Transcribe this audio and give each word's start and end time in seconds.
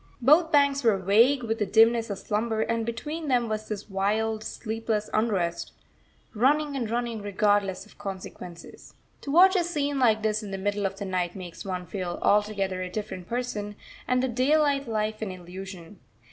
Both 0.19 0.51
banks 0.51 0.83
were 0.83 0.97
vague 0.97 1.43
with 1.43 1.59
the 1.59 1.65
dimness 1.67 2.09
of 2.09 2.17
slumber, 2.17 2.61
and 2.61 2.87
between 2.87 3.27
them 3.27 3.47
was 3.47 3.67
this 3.67 3.87
wild, 3.87 4.43
sleepless 4.43 5.11
unrest, 5.13 5.73
running 6.33 6.75
and 6.75 6.89
running 6.89 7.21
regardless 7.21 7.85
of 7.85 7.99
consequences. 7.99 8.95
To 9.21 9.31
watch 9.31 9.55
a 9.55 9.63
scene 9.63 9.99
like 9.99 10.23
this 10.23 10.41
in 10.41 10.49
the 10.49 10.57
middle 10.57 10.87
of 10.87 10.97
the 10.97 11.05
night 11.05 11.35
makes 11.35 11.63
one 11.63 11.85
feel 11.85 12.17
altogether 12.23 12.81
a 12.81 12.89
different 12.89 13.27
person, 13.27 13.75
and 14.07 14.23
the 14.23 14.27
daylight 14.27 14.87
life 14.87 15.21
an 15.21 15.29
illusion. 15.29 15.99